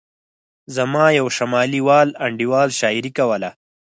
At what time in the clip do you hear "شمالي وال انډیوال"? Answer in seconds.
1.37-2.69